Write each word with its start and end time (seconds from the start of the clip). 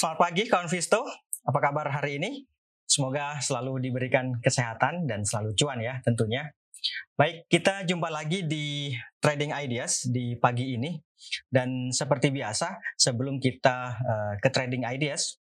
Selamat 0.00 0.32
pagi 0.32 0.48
kawan 0.48 0.64
Visto, 0.72 1.04
apa 1.44 1.60
kabar 1.60 1.92
hari 1.92 2.16
ini? 2.16 2.48
Semoga 2.88 3.36
selalu 3.36 3.84
diberikan 3.84 4.32
kesehatan 4.40 5.04
dan 5.04 5.28
selalu 5.28 5.52
cuan 5.60 5.76
ya 5.76 6.00
tentunya. 6.00 6.56
Baik, 7.20 7.44
kita 7.52 7.84
jumpa 7.84 8.08
lagi 8.08 8.40
di 8.48 8.96
Trading 9.20 9.52
Ideas 9.52 10.08
di 10.08 10.40
pagi 10.40 10.72
ini. 10.72 10.96
Dan 11.52 11.92
seperti 11.92 12.32
biasa, 12.32 12.80
sebelum 12.96 13.44
kita 13.44 13.76
uh, 14.00 14.32
ke 14.40 14.48
Trading 14.48 14.88
Ideas, 14.88 15.36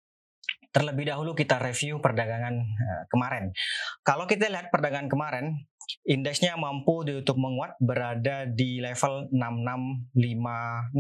terlebih 0.74 1.06
dahulu 1.06 1.38
kita 1.38 1.62
review 1.62 2.02
perdagangan 2.02 2.58
uh, 2.58 3.02
kemarin. 3.14 3.54
Kalau 4.02 4.26
kita 4.26 4.50
lihat 4.50 4.74
perdagangan 4.74 5.06
kemarin, 5.06 5.54
indeksnya 6.02 6.58
mampu 6.58 7.06
ditutup 7.06 7.38
menguat 7.38 7.78
berada 7.78 8.42
di 8.42 8.82
level 8.82 9.30
6656 9.30 10.98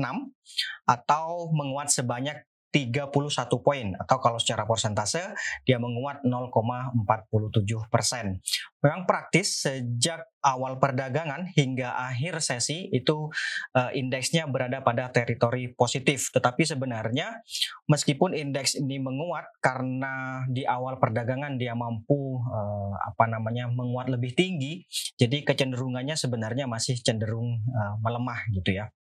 atau 0.86 1.50
menguat 1.50 1.90
sebanyak 1.90 2.38
31 2.68 3.12
poin 3.64 3.96
atau 3.96 4.16
kalau 4.20 4.36
secara 4.36 4.68
persentase 4.68 5.32
dia 5.64 5.80
menguat 5.80 6.20
0,47 6.24 7.88
persen. 7.88 8.38
Memang 8.78 9.08
praktis 9.08 9.64
sejak 9.64 10.28
awal 10.38 10.78
perdagangan 10.78 11.50
hingga 11.56 11.98
akhir 11.98 12.38
sesi 12.44 12.86
itu 12.94 13.32
uh, 13.74 13.90
indeksnya 13.90 14.46
berada 14.46 14.84
pada 14.84 15.10
teritori 15.10 15.72
positif. 15.74 16.30
Tetapi 16.30 16.62
sebenarnya 16.62 17.42
meskipun 17.90 18.36
indeks 18.36 18.78
ini 18.78 19.02
menguat 19.02 19.48
karena 19.58 20.44
di 20.46 20.62
awal 20.62 21.00
perdagangan 21.02 21.58
dia 21.58 21.74
mampu 21.74 22.38
uh, 22.44 22.94
apa 23.02 23.26
namanya 23.26 23.66
menguat 23.66 24.12
lebih 24.12 24.36
tinggi, 24.36 24.86
jadi 25.18 25.42
kecenderungannya 25.42 26.14
sebenarnya 26.14 26.70
masih 26.70 27.00
cenderung 27.02 27.64
uh, 27.66 27.94
melemah 28.04 28.46
gitu 28.54 28.78
ya. 28.78 28.92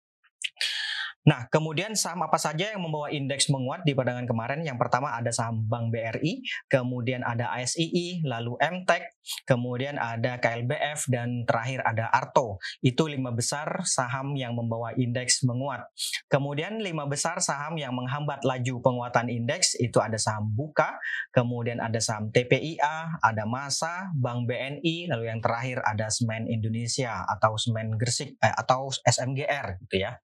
Nah, 1.27 1.50
kemudian 1.50 1.98
saham 1.98 2.22
apa 2.22 2.38
saja 2.38 2.70
yang 2.70 2.86
membawa 2.86 3.10
indeks 3.10 3.50
menguat 3.50 3.82
di 3.82 3.98
perdagangan 3.98 4.30
kemarin? 4.30 4.62
Yang 4.62 4.78
pertama 4.78 5.10
ada 5.10 5.34
saham 5.34 5.66
Bank 5.66 5.91
BRI, 5.91 6.46
kemudian 6.70 7.27
ada 7.27 7.50
ASII, 7.50 8.22
lalu 8.22 8.55
MTEK, 8.62 9.10
kemudian 9.42 9.98
ada 9.98 10.38
KLBF, 10.38 11.10
dan 11.10 11.42
terakhir 11.42 11.83
ada 11.83 12.06
Arto. 12.14 12.62
Itu 12.78 13.10
lima 13.10 13.34
besar 13.34 13.83
saham 13.83 14.38
yang 14.38 14.55
membawa 14.55 14.94
indeks 14.94 15.42
menguat. 15.42 15.91
Kemudian 16.30 16.78
lima 16.78 17.10
besar 17.10 17.42
saham 17.42 17.74
yang 17.74 17.90
menghambat 17.98 18.46
laju 18.46 18.78
penguatan 18.78 19.27
indeks 19.27 19.74
itu 19.83 19.98
ada 19.98 20.22
saham 20.22 20.46
Buka, 20.55 20.94
kemudian 21.34 21.83
ada 21.83 21.98
saham 21.98 22.30
TPIA, 22.30 23.18
ada 23.18 23.42
Masa, 23.50 24.14
Bank 24.14 24.46
BNI, 24.46 25.11
lalu 25.11 25.27
yang 25.27 25.42
terakhir 25.42 25.83
ada 25.83 26.06
Semen 26.06 26.46
Indonesia 26.46 27.27
atau 27.27 27.58
Semen 27.58 27.98
Gresik 27.98 28.38
eh, 28.38 28.55
atau 28.55 28.94
SMGR 29.02 29.83
gitu 29.83 30.06
ya. 30.06 30.22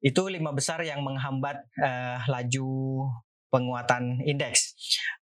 Itu 0.00 0.28
lima 0.28 0.52
besar 0.52 0.82
yang 0.84 1.02
menghambat 1.02 1.66
uh, 1.80 2.18
laju 2.28 2.68
penguatan 3.50 4.20
indeks. 4.26 4.74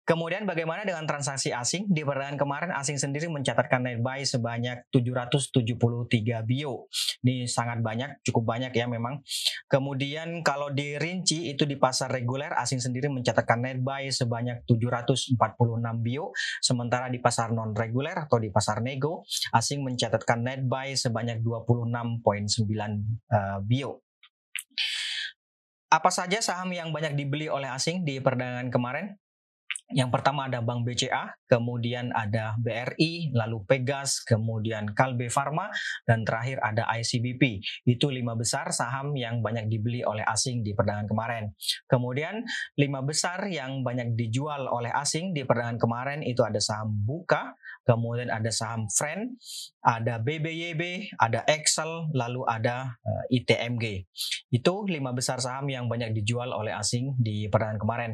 Kemudian 0.07 0.47
bagaimana 0.47 0.87
dengan 0.87 1.03
transaksi 1.03 1.51
asing? 1.51 1.91
Di 1.91 2.07
perdagangan 2.07 2.39
kemarin 2.39 2.71
asing 2.79 2.95
sendiri 2.95 3.27
mencatatkan 3.27 3.83
net 3.83 3.99
buy 3.99 4.23
sebanyak 4.23 4.87
773 4.95 6.47
bio. 6.47 6.87
Ini 7.27 7.51
sangat 7.51 7.83
banyak, 7.83 8.23
cukup 8.23 8.47
banyak 8.47 8.71
ya 8.71 8.87
memang. 8.87 9.19
Kemudian 9.67 10.47
kalau 10.47 10.71
dirinci 10.71 11.51
itu 11.51 11.67
di 11.67 11.75
pasar 11.75 12.15
reguler 12.15 12.55
asing 12.55 12.79
sendiri 12.79 13.11
mencatatkan 13.11 13.59
net 13.59 13.83
buy 13.83 14.07
sebanyak 14.07 14.63
746 14.71 15.35
bio, 15.99 16.31
sementara 16.63 17.11
di 17.11 17.19
pasar 17.19 17.51
non 17.51 17.75
reguler 17.75 18.15
atau 18.15 18.39
di 18.39 18.55
pasar 18.55 18.87
nego 18.87 19.27
asing 19.59 19.83
mencatatkan 19.83 20.39
net 20.47 20.63
buy 20.71 20.95
sebanyak 20.95 21.43
26.9 21.43 22.23
uh, 22.23 23.59
bio. 23.67 24.06
Apa 25.87 26.11
saja 26.11 26.43
saham 26.43 26.75
yang 26.75 26.91
banyak 26.91 27.15
dibeli 27.15 27.47
oleh 27.47 27.71
asing 27.71 28.03
di 28.03 28.19
perdagangan 28.19 28.75
kemarin? 28.75 29.15
Yang 29.87 30.19
pertama 30.19 30.51
ada 30.51 30.59
Bank 30.59 30.83
BCA, 30.83 31.47
kemudian 31.47 32.11
ada 32.11 32.59
BRI, 32.59 33.31
lalu 33.31 33.63
Pegas, 33.71 34.19
kemudian 34.27 34.91
Kalbe 34.91 35.31
Farma, 35.31 35.71
dan 36.03 36.27
terakhir 36.27 36.59
ada 36.59 36.91
ICBP. 36.91 37.63
Itu 37.87 38.11
lima 38.11 38.35
besar 38.35 38.75
saham 38.75 39.15
yang 39.15 39.47
banyak 39.47 39.71
dibeli 39.71 40.03
oleh 40.03 40.27
asing 40.27 40.67
di 40.67 40.75
perdagangan 40.75 41.07
kemarin. 41.07 41.45
Kemudian 41.87 42.43
lima 42.75 43.07
besar 43.07 43.47
yang 43.47 43.87
banyak 43.87 44.19
dijual 44.19 44.67
oleh 44.67 44.91
asing 44.91 45.31
di 45.31 45.47
perdagangan 45.47 45.79
kemarin 45.79 46.19
itu 46.27 46.43
ada 46.43 46.59
saham 46.59 46.91
Buka, 47.07 47.55
kemudian 47.87 48.35
ada 48.35 48.51
saham 48.51 48.91
Friend, 48.91 49.39
ada 49.87 50.19
BBYB, 50.19 51.15
ada 51.23 51.47
Excel, 51.47 52.11
lalu 52.11 52.43
ada 52.51 52.99
eh, 53.07 53.39
ITMG. 53.39 54.03
Itu 54.51 54.83
lima 54.91 55.15
besar 55.15 55.39
saham 55.39 55.71
yang 55.71 55.87
banyak 55.87 56.11
dijual 56.11 56.51
oleh 56.51 56.75
asing 56.75 57.15
di 57.23 57.47
perdagangan 57.47 57.79
kemarin. 57.79 58.11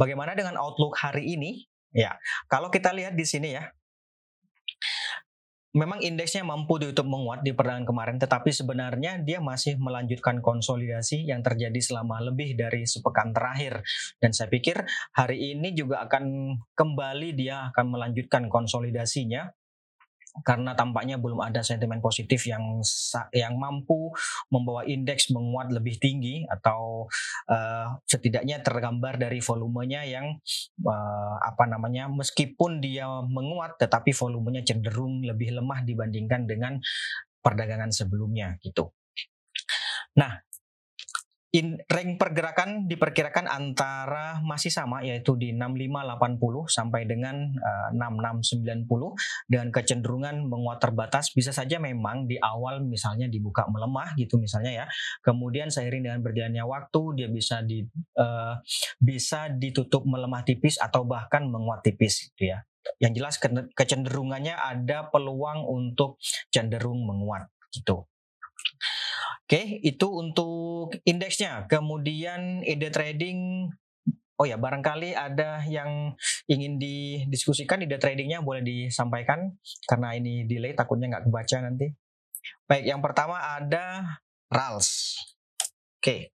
Bagaimana 0.00 0.32
dengan 0.32 0.56
outlook 0.56 0.96
hari 0.96 1.09
ini? 1.18 1.66
Ya, 1.90 2.14
kalau 2.46 2.70
kita 2.70 2.94
lihat 2.94 3.18
di 3.18 3.26
sini 3.26 3.58
ya, 3.58 3.66
memang 5.70 6.02
indeksnya 6.02 6.42
mampu 6.42 6.82
ditutup 6.82 7.06
menguat 7.06 7.46
di 7.46 7.54
perdagangan 7.54 7.86
kemarin, 7.86 8.16
tetapi 8.18 8.50
sebenarnya 8.50 9.22
dia 9.22 9.38
masih 9.38 9.78
melanjutkan 9.78 10.42
konsolidasi 10.42 11.26
yang 11.26 11.46
terjadi 11.46 11.78
selama 11.78 12.18
lebih 12.30 12.58
dari 12.58 12.86
sepekan 12.86 13.30
terakhir. 13.30 13.82
Dan 14.18 14.34
saya 14.34 14.50
pikir 14.50 14.82
hari 15.14 15.54
ini 15.54 15.74
juga 15.74 16.02
akan 16.06 16.54
kembali 16.74 17.38
dia 17.38 17.70
akan 17.70 17.86
melanjutkan 17.86 18.50
konsolidasinya 18.50 19.50
karena 20.46 20.78
tampaknya 20.78 21.18
belum 21.18 21.42
ada 21.42 21.60
sentimen 21.60 21.98
positif 21.98 22.46
yang 22.46 22.80
yang 23.34 23.58
mampu 23.58 24.14
membawa 24.48 24.86
indeks 24.86 25.34
menguat 25.34 25.74
lebih 25.74 25.98
tinggi 25.98 26.46
atau 26.46 27.10
uh, 27.50 27.98
setidaknya 28.06 28.62
tergambar 28.62 29.18
dari 29.18 29.42
volumenya 29.42 30.06
yang 30.06 30.38
uh, 30.86 31.36
apa 31.42 31.66
namanya 31.66 32.06
meskipun 32.06 32.78
dia 32.78 33.06
menguat 33.26 33.76
tetapi 33.82 34.14
volumenya 34.14 34.62
cenderung 34.62 35.26
lebih 35.26 35.58
lemah 35.58 35.82
dibandingkan 35.82 36.46
dengan 36.46 36.78
perdagangan 37.40 37.90
sebelumnya 37.90 38.54
gitu. 38.62 38.92
Nah, 40.18 40.42
In, 41.50 41.82
rank 41.90 42.22
pergerakan 42.22 42.86
diperkirakan 42.86 43.50
antara 43.50 44.38
masih 44.46 44.70
sama 44.70 45.02
yaitu 45.02 45.34
di 45.34 45.50
6580 45.50 46.38
sampai 46.70 47.10
dengan 47.10 47.50
uh, 47.58 47.90
eh, 47.90 48.30
6690 48.30 48.86
dengan 49.50 49.74
kecenderungan 49.74 50.46
menguat 50.46 50.78
terbatas 50.78 51.34
bisa 51.34 51.50
saja 51.50 51.82
memang 51.82 52.30
di 52.30 52.38
awal 52.38 52.86
misalnya 52.86 53.26
dibuka 53.26 53.66
melemah 53.66 54.14
gitu 54.14 54.38
misalnya 54.38 54.86
ya. 54.86 54.86
Kemudian 55.26 55.74
seiring 55.74 56.06
dengan 56.06 56.22
berjalannya 56.22 56.62
waktu 56.62 57.02
dia 57.18 57.26
bisa 57.26 57.66
di 57.66 57.82
uh, 58.14 58.54
bisa 59.02 59.50
ditutup 59.50 60.06
melemah 60.06 60.46
tipis 60.46 60.78
atau 60.78 61.02
bahkan 61.02 61.50
menguat 61.50 61.82
tipis 61.82 62.30
gitu 62.30 62.54
ya. 62.54 62.62
Yang 63.02 63.12
jelas 63.18 63.34
kecenderungannya 63.74 64.54
ada 64.54 65.10
peluang 65.10 65.66
untuk 65.66 66.22
cenderung 66.54 67.02
menguat 67.02 67.50
gitu. 67.74 68.06
Oke, 69.50 69.82
itu 69.82 70.06
untuk 70.06 70.94
indeksnya. 71.02 71.66
Kemudian 71.66 72.62
ide 72.62 72.86
trading 72.94 73.66
Oh 74.38 74.46
ya, 74.46 74.56
barangkali 74.56 75.12
ada 75.12 75.60
yang 75.66 76.14
ingin 76.46 76.78
didiskusikan 76.78 77.82
ide 77.82 77.98
tradingnya 77.98 78.40
boleh 78.40 78.62
disampaikan 78.62 79.58
karena 79.84 80.16
ini 80.16 80.46
delay 80.46 80.72
takutnya 80.72 81.12
nggak 81.12 81.26
kebaca 81.26 81.56
nanti. 81.66 81.90
Baik, 82.64 82.94
yang 82.94 83.02
pertama 83.02 83.36
ada 83.36 84.16
RALS. 84.48 85.18
Oke, 85.98 86.32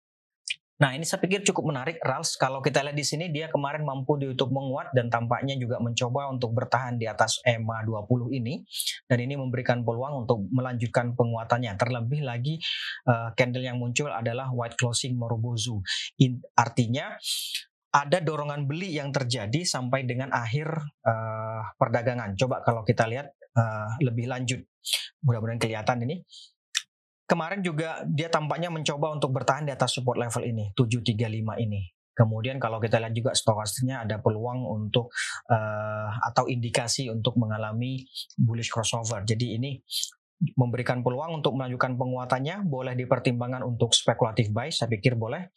Nah, 0.81 0.97
ini 0.97 1.05
saya 1.05 1.21
pikir 1.21 1.45
cukup 1.45 1.69
menarik, 1.69 2.01
Rals. 2.01 2.41
Kalau 2.41 2.65
kita 2.65 2.81
lihat 2.81 2.97
di 2.97 3.05
sini, 3.05 3.29
dia 3.29 3.53
kemarin 3.53 3.85
mampu 3.85 4.17
ditutup 4.17 4.49
menguat 4.49 4.97
dan 4.97 5.12
tampaknya 5.12 5.61
juga 5.61 5.77
mencoba 5.77 6.32
untuk 6.32 6.56
bertahan 6.56 6.97
di 6.97 7.05
atas 7.05 7.37
EMA 7.44 7.85
20 7.85 8.32
ini. 8.32 8.65
Dan 9.05 9.21
ini 9.21 9.37
memberikan 9.37 9.85
peluang 9.85 10.25
untuk 10.25 10.41
melanjutkan 10.49 11.12
penguatannya. 11.12 11.77
Terlebih 11.77 12.25
lagi, 12.25 12.56
uh, 13.05 13.29
candle 13.37 13.61
yang 13.61 13.77
muncul 13.77 14.09
adalah 14.09 14.49
white 14.56 14.81
closing 14.81 15.21
Morobozu. 15.21 15.85
In, 16.17 16.41
artinya, 16.56 17.12
ada 17.93 18.19
dorongan 18.25 18.65
beli 18.65 18.97
yang 18.97 19.12
terjadi 19.12 19.61
sampai 19.69 20.09
dengan 20.09 20.33
akhir 20.33 20.81
uh, 21.05 21.76
perdagangan. 21.76 22.41
Coba 22.41 22.65
kalau 22.65 22.88
kita 22.88 23.05
lihat 23.05 23.29
uh, 23.53 24.00
lebih 24.00 24.33
lanjut, 24.33 24.65
mudah-mudahan 25.21 25.61
kelihatan 25.61 26.09
ini 26.09 26.25
kemarin 27.31 27.62
juga 27.62 28.03
dia 28.11 28.27
tampaknya 28.27 28.75
mencoba 28.75 29.15
untuk 29.15 29.31
bertahan 29.31 29.62
di 29.62 29.71
atas 29.71 29.94
support 29.94 30.19
level 30.19 30.43
ini 30.43 30.75
735 30.75 31.62
ini. 31.62 31.87
Kemudian 32.11 32.59
kalau 32.59 32.82
kita 32.82 32.99
lihat 32.99 33.15
juga 33.15 33.31
stokastiknya 33.32 34.03
ada 34.03 34.19
peluang 34.19 34.67
untuk 34.67 35.15
uh, 35.47 36.11
atau 36.27 36.50
indikasi 36.50 37.06
untuk 37.06 37.38
mengalami 37.38 38.03
bullish 38.35 38.69
crossover. 38.69 39.23
Jadi 39.23 39.56
ini 39.56 39.79
memberikan 40.59 41.05
peluang 41.05 41.41
untuk 41.41 41.56
melanjutkan 41.56 41.97
penguatannya, 42.00 42.65
boleh 42.65 42.97
dipertimbangkan 42.97 43.61
untuk 43.65 43.93
spekulatif 43.93 44.49
buy, 44.53 44.73
saya 44.73 44.88
pikir 44.91 45.15
boleh. 45.15 45.53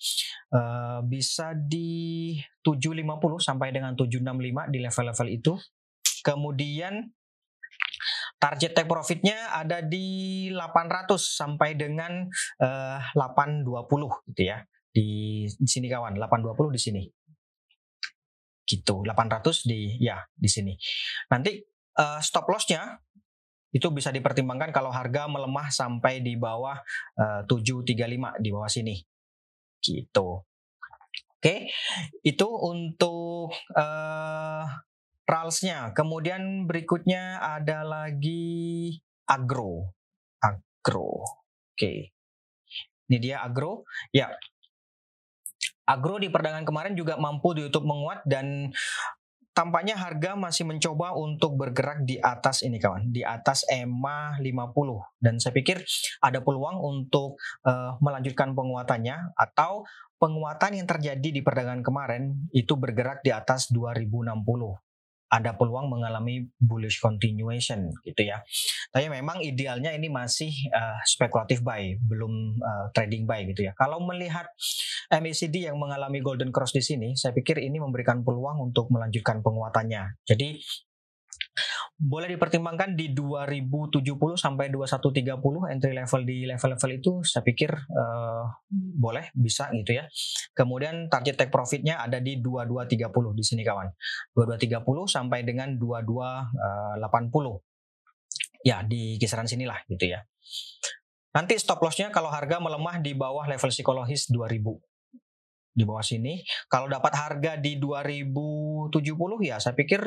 Uh, 0.53 1.03
bisa 1.03 1.57
di 1.57 2.35
750 2.61 3.01
sampai 3.39 3.73
dengan 3.73 3.97
765 3.97 4.71
di 4.71 4.79
level-level 4.83 5.27
itu. 5.31 5.53
Kemudian 6.23 7.11
Target 8.43 8.75
take 8.75 8.91
profitnya 8.91 9.55
ada 9.55 9.79
di 9.79 10.51
800 10.51 11.15
sampai 11.15 11.79
dengan 11.79 12.27
uh, 12.59 12.99
eh, 12.99 13.15
820 13.15 14.27
gitu 14.35 14.41
ya. 14.43 14.59
Di, 14.91 15.47
di 15.47 15.69
sini 15.71 15.87
kawan, 15.87 16.19
820 16.19 16.75
di 16.75 16.81
sini. 16.83 17.03
gitu 18.63 19.03
800 19.03 19.67
di 19.67 19.99
ya 19.99 20.23
di 20.31 20.47
sini 20.47 20.71
nanti 21.27 21.59
uh, 21.99 22.19
stop 22.23 22.47
lossnya 22.47 22.95
itu 23.73 23.89
bisa 23.89 24.13
dipertimbangkan 24.13 24.69
kalau 24.69 24.93
harga 24.93 25.25
melemah 25.27 25.67
sampai 25.73 26.21
di 26.23 26.39
bawah 26.39 26.77
uh, 27.19 27.41
735 27.43 28.39
di 28.39 28.49
bawah 28.53 28.71
sini 28.71 28.95
gitu 29.83 30.45
oke 31.11 31.55
itu 32.23 32.47
untuk 32.47 33.51
uh, 33.75 34.63
ralsnya 35.23 35.95
kemudian 35.95 36.67
berikutnya 36.67 37.39
ada 37.39 37.83
lagi 37.83 38.97
agro. 39.27 39.95
Agro. 40.43 41.23
Oke. 41.73 42.11
Ini 43.07 43.17
dia 43.19 43.43
agro. 43.43 43.87
Ya. 44.11 44.31
Agro 45.83 46.15
di 46.15 46.31
perdagangan 46.31 46.63
kemarin 46.63 46.93
juga 46.95 47.19
mampu 47.19 47.51
ditutup 47.55 47.83
menguat 47.83 48.23
dan 48.23 48.71
tampaknya 49.53 49.99
harga 49.99 50.33
masih 50.33 50.65
mencoba 50.65 51.13
untuk 51.13 51.59
bergerak 51.59 52.07
di 52.07 52.17
atas 52.17 52.65
ini 52.65 52.81
kawan, 52.81 53.13
di 53.13 53.21
atas 53.21 53.67
EMA 53.69 54.41
50 54.41 55.21
dan 55.21 55.37
saya 55.37 55.53
pikir 55.53 55.85
ada 56.25 56.41
peluang 56.41 56.81
untuk 56.81 57.37
uh, 57.67 57.99
melanjutkan 58.01 58.57
penguatannya 58.57 59.37
atau 59.37 59.85
penguatan 60.17 60.81
yang 60.81 60.87
terjadi 60.89 61.29
di 61.29 61.41
perdagangan 61.45 61.85
kemarin 61.85 62.49
itu 62.49 62.73
bergerak 62.73 63.21
di 63.21 63.29
atas 63.29 63.69
2060 63.69 64.41
ada 65.33 65.57
peluang 65.57 65.89
mengalami 65.89 66.45
bullish 66.61 67.01
continuation 67.01 67.89
gitu 68.05 68.21
ya. 68.21 68.45
Tapi 68.93 69.09
memang 69.09 69.41
idealnya 69.41 69.89
ini 69.89 70.13
masih 70.13 70.53
uh, 70.69 71.01
spekulatif 71.09 71.65
buy, 71.65 71.97
belum 71.97 72.61
uh, 72.61 72.85
trading 72.93 73.25
buy 73.25 73.41
gitu 73.49 73.65
ya. 73.65 73.73
Kalau 73.73 73.97
melihat 74.05 74.45
MACD 75.09 75.73
yang 75.73 75.81
mengalami 75.81 76.21
golden 76.21 76.53
cross 76.53 76.69
di 76.69 76.85
sini, 76.85 77.17
saya 77.17 77.33
pikir 77.33 77.57
ini 77.57 77.81
memberikan 77.81 78.21
peluang 78.21 78.61
untuk 78.61 78.93
melanjutkan 78.93 79.41
penguatannya. 79.41 80.21
Jadi 80.21 80.61
boleh 81.93 82.25
dipertimbangkan 82.35 82.97
di 82.97 83.13
2070 83.13 84.01
sampai 84.33 84.73
2130 84.73 85.69
entry 85.69 85.93
level 85.93 86.21
di 86.25 86.49
level-level 86.49 86.91
itu 86.97 87.21
saya 87.21 87.45
pikir 87.45 87.69
uh, 87.69 88.49
boleh 88.73 89.29
bisa 89.37 89.69
gitu 89.71 90.01
ya. 90.01 90.09
Kemudian 90.57 91.05
target 91.07 91.37
take 91.37 91.53
profitnya 91.53 92.01
ada 92.01 92.17
di 92.17 92.41
2230 92.41 93.37
di 93.37 93.43
sini 93.45 93.61
kawan. 93.61 93.93
2230 94.33 94.81
sampai 95.05 95.45
dengan 95.45 95.77
2280. 95.77 97.61
Ya 98.63 98.79
di 98.81 99.19
kisaran 99.19 99.45
sinilah 99.45 99.85
gitu 99.91 100.07
ya. 100.07 100.23
Nanti 101.33 101.57
stop 101.57 101.81
lossnya 101.81 102.13
kalau 102.13 102.29
harga 102.29 102.61
melemah 102.61 103.01
di 103.01 103.17
bawah 103.17 103.49
level 103.49 103.73
psikologis 103.73 104.29
2000 104.29 104.92
di 105.73 105.83
bawah 105.83 106.05
sini. 106.05 106.39
Kalau 106.69 106.85
dapat 106.85 107.17
harga 107.17 107.57
di 107.57 107.81
2070 107.81 108.93
ya 109.41 109.57
saya 109.57 109.73
pikir 109.73 110.05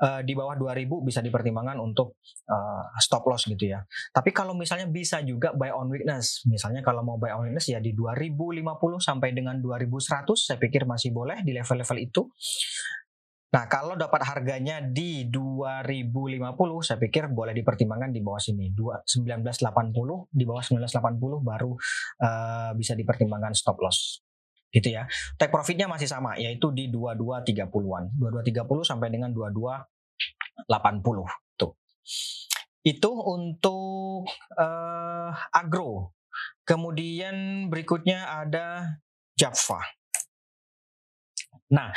uh, 0.00 0.20
di 0.24 0.32
bawah 0.32 0.56
2000 0.56 0.88
bisa 1.04 1.20
dipertimbangkan 1.20 1.76
untuk 1.78 2.16
uh, 2.48 2.88
stop 2.98 3.28
loss 3.28 3.44
gitu 3.44 3.76
ya. 3.76 3.84
Tapi 4.10 4.32
kalau 4.32 4.56
misalnya 4.56 4.88
bisa 4.88 5.20
juga 5.20 5.52
buy 5.52 5.70
on 5.70 5.92
weakness. 5.92 6.42
Misalnya 6.48 6.80
kalau 6.80 7.04
mau 7.04 7.20
buy 7.20 7.36
on 7.36 7.52
weakness 7.52 7.68
ya 7.68 7.78
di 7.78 7.92
2050 7.92 8.64
sampai 8.98 9.36
dengan 9.36 9.60
2100 9.60 10.32
saya 10.32 10.58
pikir 10.58 10.88
masih 10.88 11.12
boleh 11.12 11.44
di 11.44 11.52
level-level 11.52 11.98
itu. 12.00 12.24
Nah, 13.52 13.68
kalau 13.68 14.00
dapat 14.00 14.24
harganya 14.24 14.80
di 14.80 15.28
2050, 15.28 16.80
saya 16.80 16.96
pikir 16.96 17.28
boleh 17.28 17.52
dipertimbangkan 17.52 18.08
di 18.08 18.24
bawah 18.24 18.40
sini. 18.40 18.72
1980, 18.72 20.32
di 20.32 20.44
bawah 20.48 20.64
1980 20.64 21.44
baru 21.44 21.76
uh, 22.24 22.72
bisa 22.72 22.96
dipertimbangkan 22.96 23.52
stop 23.52 23.76
loss 23.84 24.21
gitu 24.72 24.88
ya. 24.88 25.04
Take 25.36 25.52
profitnya 25.52 25.86
masih 25.86 26.08
sama 26.08 26.34
yaitu 26.40 26.72
di 26.72 26.88
2230-an. 26.88 28.16
2230 28.16 28.88
sampai 28.88 29.12
dengan 29.12 29.30
2280 29.36 29.84
tuh. 31.60 31.76
Itu 32.82 33.10
untuk 33.12 34.26
uh, 34.56 35.30
agro. 35.52 36.16
Kemudian 36.64 37.68
berikutnya 37.68 38.24
ada 38.42 38.96
Java. 39.36 39.84
Nah, 41.72 41.92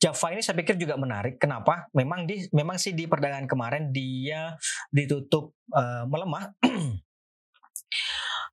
Java 0.00 0.26
ini 0.32 0.40
saya 0.44 0.56
pikir 0.56 0.76
juga 0.76 0.96
menarik. 1.00 1.40
Kenapa? 1.40 1.88
Memang 1.96 2.28
di 2.28 2.44
memang 2.52 2.76
sih 2.76 2.92
di 2.92 3.08
perdagangan 3.08 3.48
kemarin 3.48 3.88
dia 3.92 4.56
ditutup 4.92 5.56
uh, 5.72 6.04
melemah. 6.04 6.52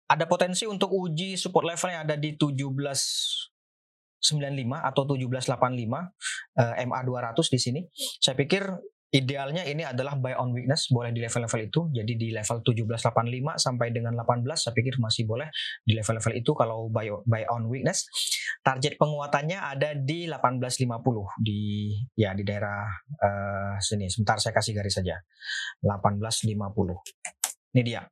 ada 0.06 0.26
potensi 0.30 0.70
untuk 0.70 0.94
uji 0.94 1.34
support 1.34 1.66
level 1.66 1.90
yang 1.90 2.06
ada 2.06 2.16
di 2.16 2.38
17 2.38 2.62
95 4.26 4.82
atau 4.82 5.02
1785 5.06 5.54
uh, 5.54 6.74
MA 6.90 7.00
200 7.06 7.54
di 7.54 7.60
sini. 7.62 7.82
Saya 7.94 8.34
pikir 8.34 8.66
idealnya 9.16 9.64
ini 9.64 9.88
adalah 9.88 10.20
buy 10.20 10.36
on 10.36 10.52
weakness 10.52 10.92
boleh 10.92 11.16
di 11.16 11.24
level-level 11.24 11.62
itu. 11.64 11.82
Jadi 11.96 12.14
di 12.20 12.28
level 12.36 12.60
1785 12.60 13.56
sampai 13.56 13.88
dengan 13.96 14.20
18 14.20 14.44
saya 14.60 14.74
pikir 14.76 15.00
masih 15.00 15.24
boleh 15.24 15.48
di 15.88 15.96
level-level 15.96 16.34
itu 16.36 16.52
kalau 16.52 16.92
buy 16.92 17.08
buy 17.24 17.48
on 17.48 17.72
weakness. 17.72 18.10
Target 18.60 19.00
penguatannya 19.00 19.62
ada 19.62 19.96
di 19.96 20.28
1850 20.28 21.40
di 21.40 21.94
ya 22.20 22.36
di 22.36 22.44
daerah 22.44 22.84
uh, 23.22 23.76
sini. 23.80 24.12
Sebentar 24.12 24.42
saya 24.42 24.52
kasih 24.52 24.76
garis 24.76 25.00
saja. 25.00 25.16
1850. 25.80 26.52
Ini 27.76 27.82
dia. 27.84 28.04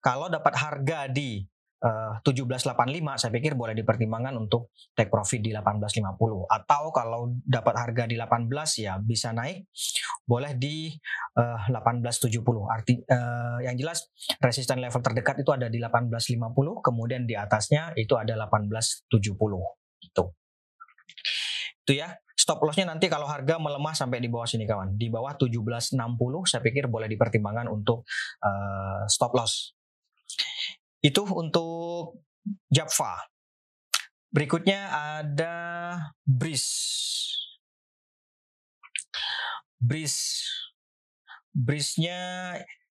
Kalau 0.00 0.32
dapat 0.32 0.54
harga 0.56 1.06
di 1.10 1.44
uh, 1.84 2.20
eh, 2.20 2.46
1785 2.46 3.20
saya 3.20 3.30
pikir 3.32 3.52
boleh 3.56 3.72
dipertimbangkan 3.72 4.36
untuk 4.36 4.72
take 4.92 5.08
profit 5.08 5.40
di 5.40 5.50
1850 5.52 6.46
atau 6.46 6.82
kalau 6.92 7.32
dapat 7.42 7.74
harga 7.76 8.04
di 8.06 8.16
18 8.16 8.48
ya 8.84 9.00
bisa 9.00 9.32
naik 9.32 9.66
boleh 10.24 10.54
di 10.56 10.92
uh, 11.40 11.58
eh, 11.68 11.72
1870 11.72 12.44
arti 12.68 12.94
uh, 13.08 13.58
yang 13.64 13.76
jelas 13.76 14.12
resisten 14.38 14.78
level 14.78 15.00
terdekat 15.00 15.40
itu 15.40 15.50
ada 15.50 15.66
di 15.72 15.80
1850 15.80 16.84
kemudian 16.84 17.24
di 17.24 17.34
atasnya 17.34 17.96
itu 17.96 18.14
ada 18.16 18.36
1870 18.36 19.08
itu 20.00 20.24
itu 21.80 21.92
ya 21.96 22.12
stop 22.36 22.64
lossnya 22.64 22.88
nanti 22.88 23.10
kalau 23.12 23.28
harga 23.28 23.60
melemah 23.60 23.92
sampai 23.92 24.16
di 24.16 24.32
bawah 24.32 24.48
sini 24.48 24.64
kawan. 24.64 24.96
Di 24.96 25.12
bawah 25.12 25.36
1760 25.36 25.92
saya 26.48 26.64
pikir 26.64 26.88
boleh 26.88 27.04
dipertimbangkan 27.04 27.68
untuk 27.68 28.08
uh, 28.40 29.04
stop 29.04 29.36
loss 29.36 29.76
itu 31.00 31.22
untuk 31.28 32.20
Java. 32.68 33.20
Berikutnya 34.30 34.88
ada 34.92 35.54
Breeze. 36.22 36.70
Breeze. 39.80 40.46
Breeze-nya 41.50 42.18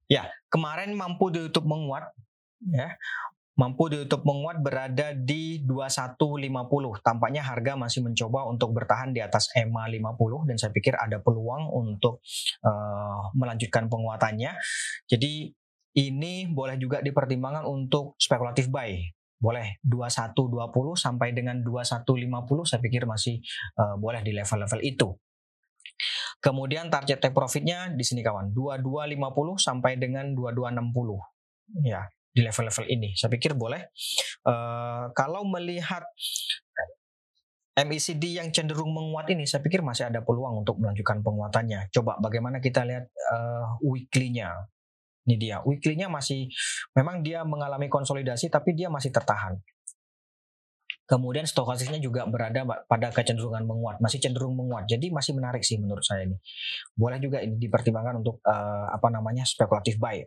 ya 0.05 0.29
kemarin 0.53 0.93
mampu 0.93 1.33
ditutup 1.33 1.65
menguat 1.65 2.05
ya 2.69 2.93
mampu 3.53 3.85
ditutup 3.89 4.25
menguat 4.25 4.61
berada 4.65 5.13
di 5.13 5.61
2150. 5.61 7.05
Tampaknya 7.05 7.41
harga 7.45 7.77
masih 7.77 8.01
mencoba 8.01 8.49
untuk 8.49 8.73
bertahan 8.73 9.13
di 9.13 9.21
atas 9.21 9.49
EMA 9.53 9.85
50 9.89 10.49
dan 10.49 10.55
saya 10.57 10.71
pikir 10.73 10.97
ada 10.97 11.21
peluang 11.21 11.69
untuk 11.69 12.21
uh, 12.65 13.29
melanjutkan 13.37 13.89
penguatannya. 13.89 14.57
Jadi 15.05 15.53
ini 15.93 16.49
boleh 16.49 16.77
juga 16.81 16.99
dipertimbangkan 17.05 17.65
untuk 17.69 18.17
spekulatif 18.17 18.69
buy. 18.69 18.97
Boleh 19.37 19.77
2120 19.83 20.95
sampai 20.95 21.35
dengan 21.35 21.59
2150 21.61 22.69
saya 22.69 22.79
pikir 22.79 23.03
masih 23.03 23.43
uh, 23.75 23.99
boleh 23.99 24.23
di 24.23 24.31
level-level 24.31 24.81
itu. 24.81 25.11
Kemudian 26.39 26.91
target 26.91 27.23
take 27.23 27.35
profitnya 27.35 27.91
di 27.91 28.03
sini 28.03 28.19
kawan, 28.19 28.51
2250 28.51 29.59
sampai 29.59 29.95
dengan 29.95 30.31
2260. 30.35 31.87
Ya, 31.87 32.07
di 32.33 32.41
level-level 32.43 32.85
ini. 32.89 33.15
Saya 33.15 33.29
pikir 33.31 33.55
boleh. 33.55 33.93
Uh, 34.43 35.13
kalau 35.15 35.45
melihat 35.47 36.03
MACD 37.73 38.37
yang 38.37 38.49
cenderung 38.53 38.93
menguat 38.93 39.29
ini, 39.33 39.49
saya 39.49 39.63
pikir 39.65 39.81
masih 39.81 40.09
ada 40.09 40.21
peluang 40.21 40.61
untuk 40.61 40.77
melanjutkan 40.77 41.25
penguatannya. 41.25 41.89
Coba 41.89 42.21
bagaimana 42.21 42.61
kita 42.61 42.85
lihat 42.85 43.09
uh, 43.33 43.81
weekly-nya. 43.81 44.72
Ini 45.23 45.35
dia, 45.39 45.57
weekly-nya 45.63 46.11
masih 46.11 46.51
memang 46.91 47.23
dia 47.23 47.47
mengalami 47.47 47.87
konsolidasi 47.87 48.51
tapi 48.51 48.75
dia 48.75 48.91
masih 48.91 49.07
tertahan. 49.07 49.55
Kemudian 51.03 51.43
stokastisnya 51.43 51.99
juga 51.99 52.23
berada 52.23 52.63
pada 52.87 53.11
kecenderungan 53.11 53.67
menguat, 53.67 53.99
masih 53.99 54.23
cenderung 54.23 54.55
menguat. 54.55 54.87
Jadi 54.87 55.11
masih 55.11 55.35
menarik 55.35 55.59
sih 55.59 55.75
menurut 55.75 56.03
saya 56.03 56.23
ini. 56.23 56.39
Boleh 56.95 57.19
juga 57.19 57.43
ini 57.43 57.59
dipertimbangkan 57.59 58.23
untuk 58.23 58.39
uh, 58.47 58.87
apa 58.87 59.11
namanya 59.11 59.43
spekulatif 59.43 59.99
buy. 59.99 60.23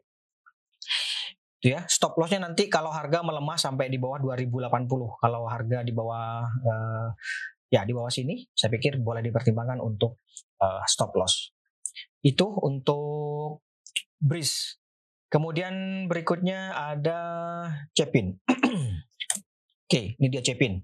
Itu 1.57 1.73
ya, 1.73 1.88
stop 1.88 2.21
lossnya 2.21 2.45
nanti 2.45 2.69
kalau 2.69 2.93
harga 2.93 3.25
melemah 3.25 3.57
sampai 3.57 3.88
di 3.88 3.97
bawah 3.97 4.21
2080. 4.21 4.69
Kalau 5.17 5.49
harga 5.49 5.79
di 5.81 5.93
bawah 5.97 6.45
uh, 6.45 7.09
ya 7.73 7.88
di 7.88 7.97
bawah 7.97 8.12
sini, 8.12 8.45
saya 8.53 8.69
pikir 8.69 9.00
boleh 9.00 9.25
dipertimbangkan 9.25 9.81
untuk 9.81 10.21
uh, 10.61 10.85
stop 10.85 11.17
loss. 11.17 11.57
Itu 12.21 12.53
untuk 12.65 13.65
Breeze 14.17 14.81
Kemudian 15.37 16.09
berikutnya 16.09 16.73
ada 16.73 17.21
Cepin. 17.93 18.40
Oke, 19.85 20.16
ini 20.16 20.33
dia 20.33 20.40
Cepin. 20.40 20.81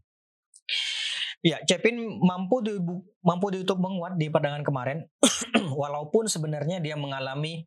Ya, 1.40 1.56
Cepin 1.64 2.20
mampu 2.20 2.60
di, 2.60 2.76
mampu 3.24 3.48
ditutup 3.48 3.80
menguat 3.80 4.20
di 4.20 4.28
perdagangan 4.28 4.60
kemarin, 4.60 5.08
walaupun 5.80 6.28
sebenarnya 6.28 6.84
dia 6.84 7.00
mengalami 7.00 7.64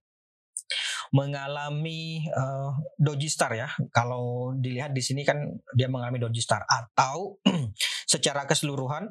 mengalami 1.10 2.30
uh, 2.30 2.78
doji 3.02 3.34
star 3.34 3.58
ya. 3.58 3.74
Kalau 3.90 4.54
dilihat 4.54 4.94
di 4.94 5.02
sini 5.02 5.26
kan 5.26 5.42
dia 5.74 5.90
mengalami 5.90 6.22
doji 6.22 6.38
star 6.38 6.70
atau 6.70 7.42
secara 8.14 8.46
keseluruhan 8.46 9.10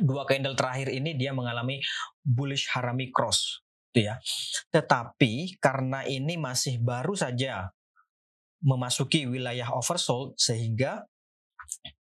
dua 0.00 0.24
candle 0.24 0.56
terakhir 0.56 0.88
ini 0.96 1.12
dia 1.12 1.36
mengalami 1.36 1.84
bullish 2.24 2.72
harami 2.72 3.12
cross 3.12 3.65
gitu 3.96 4.12
ya. 4.12 4.20
Tetapi 4.68 5.56
karena 5.56 6.04
ini 6.04 6.36
masih 6.36 6.84
baru 6.84 7.16
saja 7.16 7.72
memasuki 8.60 9.24
wilayah 9.24 9.72
oversold 9.72 10.36
sehingga 10.36 11.08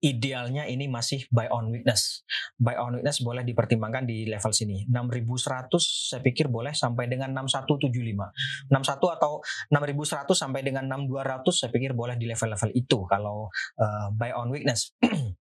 idealnya 0.02 0.66
ini 0.66 0.90
masih 0.90 1.28
buy 1.30 1.52
on 1.52 1.70
weakness. 1.70 2.24
Buy 2.58 2.80
on 2.80 2.98
weakness 2.98 3.22
boleh 3.22 3.44
dipertimbangkan 3.46 4.08
di 4.08 4.26
level 4.26 4.50
sini. 4.56 4.88
6100 4.90 5.78
saya 5.78 6.22
pikir 6.24 6.50
boleh 6.50 6.74
sampai 6.74 7.12
dengan 7.12 7.36
6175. 7.36 8.72
61 8.72 9.18
atau 9.20 9.44
6100 9.70 10.34
sampai 10.34 10.62
dengan 10.66 10.88
6200 10.90 11.54
saya 11.54 11.70
pikir 11.70 11.94
boleh 11.94 12.18
di 12.18 12.26
level-level 12.26 12.72
itu 12.74 13.06
kalau 13.06 13.52
uh, 13.78 14.08
buy 14.16 14.34
on 14.34 14.50
weakness. 14.50 14.96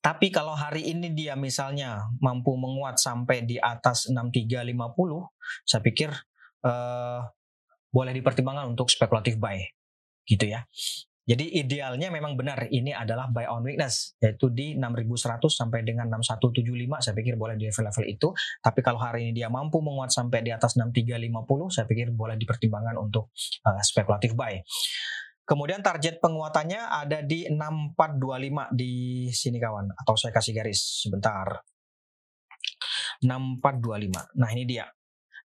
Tapi 0.00 0.32
kalau 0.32 0.56
hari 0.56 0.88
ini 0.88 1.12
dia 1.12 1.36
misalnya 1.36 2.08
mampu 2.24 2.56
menguat 2.56 2.96
sampai 2.96 3.44
di 3.44 3.60
atas 3.60 4.08
6350, 4.08 4.72
saya 5.68 5.80
pikir 5.84 6.10
uh, 6.64 7.20
boleh 7.92 8.12
dipertimbangkan 8.16 8.70
untuk 8.70 8.88
spekulatif 8.88 9.36
buy 9.36 9.60
gitu 10.24 10.46
ya. 10.48 10.64
Jadi 11.30 11.62
idealnya 11.62 12.10
memang 12.10 12.34
benar 12.34 12.66
ini 12.74 12.90
adalah 12.90 13.30
buy 13.30 13.46
on 13.46 13.62
weakness 13.62 14.18
yaitu 14.18 14.50
di 14.50 14.74
6100 14.74 15.46
sampai 15.46 15.86
dengan 15.86 16.10
6175 16.18 16.66
saya 17.06 17.14
pikir 17.14 17.38
boleh 17.38 17.54
di 17.54 17.70
level-level 17.70 18.04
itu. 18.10 18.28
Tapi 18.58 18.80
kalau 18.82 18.98
hari 18.98 19.28
ini 19.28 19.38
dia 19.38 19.46
mampu 19.46 19.78
menguat 19.78 20.10
sampai 20.10 20.42
di 20.42 20.50
atas 20.50 20.74
6350 20.74 21.70
saya 21.70 21.86
pikir 21.86 22.10
boleh 22.10 22.34
dipertimbangkan 22.34 22.98
untuk 22.98 23.30
uh, 23.62 23.78
spekulatif 23.84 24.34
buy. 24.34 24.58
Kemudian 25.50 25.82
target 25.82 26.22
penguatannya 26.22 26.78
ada 26.78 27.26
di 27.26 27.50
6425 27.50 28.70
di 28.70 29.26
sini 29.34 29.58
kawan 29.58 29.90
atau 29.98 30.14
saya 30.14 30.30
kasih 30.30 30.54
garis 30.54 31.02
sebentar. 31.02 31.58
6425. 33.18 34.38
Nah, 34.38 34.48
ini 34.54 34.62
dia. 34.62 34.86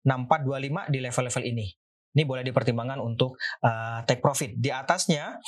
6425 0.04 0.92
di 0.92 0.98
level-level 1.00 1.44
ini. 1.48 1.66
Ini 2.14 2.22
boleh 2.28 2.44
dipertimbangkan 2.44 3.00
untuk 3.00 3.40
uh, 3.64 4.04
take 4.04 4.20
profit. 4.20 4.52
Di 4.60 4.68
atasnya 4.68 5.40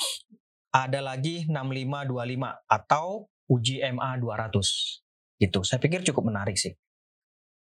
ada 0.73 0.99
lagi 1.05 1.45
6525 1.45 2.65
atau 2.65 3.29
uji 3.53 3.85
MA 3.93 4.17
200. 4.17 5.37
Gitu. 5.37 5.59
Saya 5.61 5.77
pikir 5.77 6.01
cukup 6.01 6.33
menarik 6.33 6.57
sih. 6.57 6.73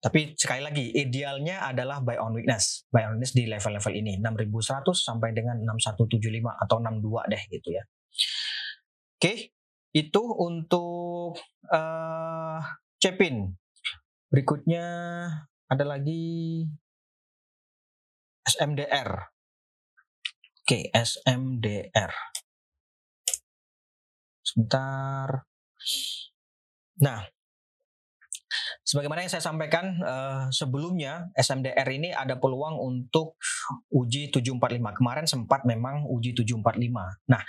Tapi 0.00 0.32
sekali 0.32 0.64
lagi 0.64 0.96
idealnya 0.96 1.60
adalah 1.68 2.00
buy 2.00 2.16
on 2.16 2.32
weakness. 2.32 2.88
Buy 2.88 3.04
on 3.04 3.20
weakness 3.20 3.36
di 3.36 3.44
level-level 3.44 3.92
ini 3.92 4.16
6100 4.16 4.96
sampai 4.96 5.36
dengan 5.36 5.60
6175 5.76 6.56
atau 6.56 6.76
62 6.80 7.32
deh 7.36 7.42
gitu 7.52 7.68
ya. 7.76 7.84
Oke, 9.20 9.52
itu 9.92 10.22
untuk 10.24 11.36
uh, 11.68 12.60
Cepin. 12.96 13.52
Berikutnya 14.32 14.84
ada 15.68 15.84
lagi 15.84 16.64
SMDR. 18.48 19.28
Oke, 20.64 20.88
SMDR. 20.96 22.12
Sebentar. 24.40 25.49
Sebagaimana 28.90 29.22
yang 29.22 29.30
saya 29.30 29.46
sampaikan 29.46 30.02
uh, 30.02 30.50
sebelumnya, 30.50 31.30
SMDR 31.38 31.86
ini 31.94 32.10
ada 32.10 32.42
peluang 32.42 32.74
untuk 32.74 33.38
uji 33.94 34.34
745. 34.34 34.98
Kemarin 34.98 35.26
sempat 35.30 35.62
memang 35.62 36.10
uji 36.10 36.34
745. 36.34 37.30
Nah, 37.30 37.42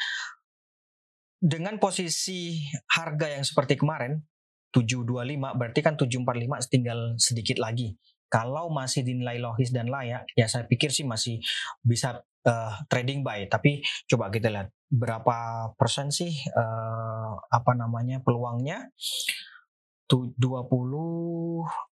dengan 1.42 1.82
posisi 1.82 2.62
harga 2.94 3.26
yang 3.34 3.42
seperti 3.42 3.82
kemarin, 3.82 4.22
725 4.70 5.58
berarti 5.58 5.80
kan 5.82 5.98
745 5.98 6.70
tinggal 6.70 7.18
sedikit 7.18 7.58
lagi 7.58 7.98
kalau 8.32 8.72
masih 8.72 9.04
dinilai 9.04 9.44
logis 9.44 9.76
dan 9.76 9.92
layak, 9.92 10.24
ya 10.40 10.48
saya 10.48 10.64
pikir 10.64 10.88
sih 10.88 11.04
masih 11.04 11.44
bisa 11.84 12.24
uh, 12.48 12.74
trading 12.88 13.28
buy. 13.28 13.44
Tapi 13.52 13.84
coba 14.08 14.32
kita 14.32 14.48
lihat 14.48 14.72
berapa 14.88 15.68
persen 15.76 16.16
sih 16.16 16.32
uh, 16.56 17.36
apa 17.52 17.76
namanya 17.76 18.24
peluangnya. 18.24 18.88
20 20.12 21.91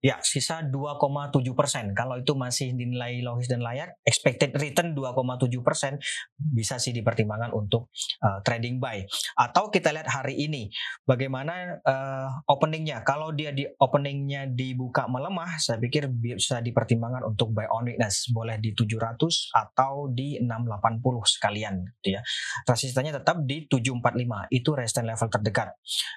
Ya, 0.00 0.16
sisa 0.24 0.64
2,7 0.64 1.44
persen. 1.52 1.92
Kalau 1.92 2.16
itu 2.16 2.32
masih 2.32 2.72
dinilai 2.72 3.20
logis 3.20 3.52
dan 3.52 3.60
layak, 3.60 4.00
expected 4.00 4.56
return 4.56 4.96
2,7 4.96 5.60
persen 5.60 6.00
bisa 6.40 6.80
sih 6.80 6.96
dipertimbangkan 6.96 7.52
untuk 7.52 7.92
uh, 8.24 8.40
trading 8.40 8.80
buy. 8.80 9.04
Atau 9.36 9.68
kita 9.68 9.92
lihat 9.92 10.08
hari 10.08 10.40
ini, 10.40 10.72
bagaimana 11.04 11.84
uh, 11.84 12.32
openingnya. 12.48 13.04
Kalau 13.04 13.36
dia 13.36 13.52
di 13.52 13.68
openingnya 13.68 14.48
dibuka 14.48 15.04
melemah, 15.04 15.60
saya 15.60 15.76
pikir 15.76 16.08
bisa 16.08 16.64
dipertimbangkan 16.64 17.28
untuk 17.28 17.52
buy 17.52 17.68
on 17.68 17.84
weakness. 17.84 18.32
Boleh 18.32 18.56
di 18.56 18.72
700 18.72 19.20
atau 19.52 20.08
di 20.08 20.40
680 20.40 21.04
sekalian, 21.28 21.76
gitu 22.00 22.16
ya. 22.16 22.24
Resistennya 22.64 23.20
tetap 23.20 23.44
di 23.44 23.68
745. 23.68 24.48
Itu 24.48 24.72
resistance 24.72 25.08
level 25.12 25.28
terdekat. 25.28 25.68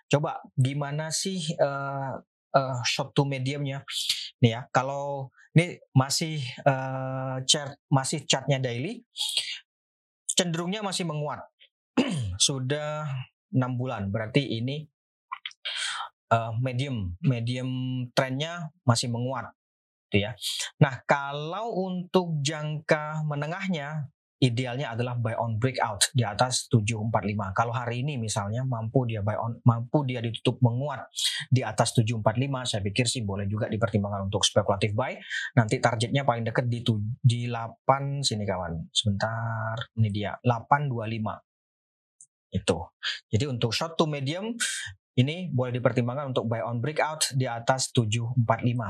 Coba 0.07 0.39
gimana 0.55 1.11
sih 1.11 1.43
uh, 1.59 2.15
uh, 2.53 2.79
short 2.85 3.11
to 3.17 3.25
mediumnya. 3.25 3.83
Nih 4.39 4.57
ya 4.57 4.61
kalau 4.69 5.33
ini 5.53 5.77
masih 5.93 6.41
uh, 6.65 7.41
chart 7.45 7.77
masih 7.89 8.25
chartnya 8.25 8.57
daily 8.57 9.05
cenderungnya 10.25 10.81
masih 10.81 11.05
menguat. 11.05 11.45
Sudah 12.41 13.05
enam 13.53 13.77
bulan 13.77 14.09
berarti 14.09 14.41
ini 14.41 14.89
uh, 16.33 16.53
medium 16.57 17.13
medium 17.21 17.69
trennya 18.17 18.73
masih 18.81 19.13
menguat 19.13 19.53
gitu 20.13 20.29
ya. 20.29 20.37
Nah 20.77 21.01
kalau 21.09 21.73
untuk 21.89 22.37
jangka 22.45 23.25
menengahnya 23.25 24.12
idealnya 24.43 24.91
adalah 24.91 25.15
buy 25.15 25.39
on 25.39 25.55
breakout 25.55 26.11
di 26.11 26.27
atas 26.27 26.67
745. 26.67 27.07
Kalau 27.55 27.71
hari 27.71 28.03
ini 28.03 28.19
misalnya 28.19 28.67
mampu 28.67 29.07
dia 29.07 29.23
buy 29.23 29.39
on 29.39 29.55
mampu 29.63 30.03
dia 30.03 30.19
ditutup 30.19 30.59
menguat 30.59 31.07
di 31.47 31.63
atas 31.63 31.95
745, 31.95 32.67
saya 32.67 32.81
pikir 32.83 33.07
sih 33.07 33.23
boleh 33.23 33.47
juga 33.47 33.71
dipertimbangkan 33.71 34.27
untuk 34.27 34.43
spekulatif 34.43 34.91
buy. 34.91 35.15
Nanti 35.55 35.79
targetnya 35.79 36.27
paling 36.27 36.43
dekat 36.43 36.67
di 36.67 36.83
di 37.23 37.47
8 37.47 38.19
sini 38.19 38.43
kawan. 38.43 38.91
Sebentar, 38.91 39.79
ini 39.95 40.11
dia 40.11 40.35
825. 40.43 41.39
Itu. 42.53 42.85
Jadi 43.31 43.49
untuk 43.49 43.73
short 43.73 43.97
to 43.97 44.05
medium 44.05 44.53
ini 45.13 45.49
boleh 45.53 45.73
dipertimbangkan 45.77 46.33
untuk 46.33 46.45
buy 46.49 46.61
on 46.65 46.81
breakout 46.81 47.33
di 47.37 47.45
atas 47.45 47.93
745 47.93 48.33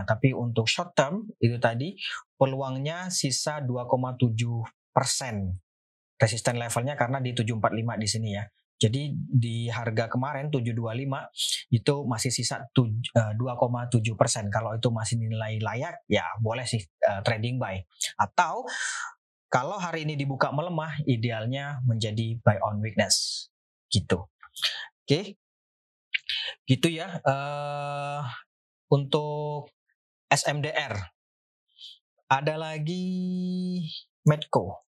tapi 0.07 0.31
untuk 0.31 0.71
short 0.71 0.95
term 0.95 1.27
itu 1.39 1.59
tadi 1.59 1.99
peluangnya 2.39 3.11
sisa 3.11 3.59
2,7 3.59 4.23
persen 4.63 4.82
resisten 4.93 6.55
levelnya 6.55 6.95
karena 6.95 7.19
di 7.19 7.35
745 7.35 8.03
di 8.03 8.07
sini 8.07 8.29
ya. 8.37 8.45
Jadi 8.83 9.15
di 9.15 9.71
harga 9.71 10.11
kemarin 10.11 10.51
725 10.51 11.71
itu 11.71 11.95
masih 12.03 12.31
sisa 12.35 12.67
2,7 12.67 13.39
eh, 13.39 14.15
persen. 14.19 14.51
Kalau 14.51 14.75
itu 14.75 14.91
masih 14.91 15.23
nilai 15.23 15.55
layak, 15.63 16.03
ya 16.11 16.27
boleh 16.43 16.67
sih 16.67 16.83
uh, 17.07 17.23
trading 17.23 17.55
buy. 17.55 17.79
Atau 18.19 18.67
kalau 19.47 19.79
hari 19.79 20.03
ini 20.03 20.19
dibuka 20.19 20.51
melemah, 20.51 20.99
idealnya 21.07 21.79
menjadi 21.87 22.35
buy 22.43 22.59
on 22.59 22.83
weakness. 22.83 23.47
Gitu. 23.87 24.19
Oke, 25.05 25.39
gitu 26.67 26.87
ya. 26.91 27.23
Uh, 27.23 28.27
untuk 28.91 29.71
SMDR 30.27 31.13
ada 32.27 32.55
lagi 32.57 33.05
Medco. 34.23 34.87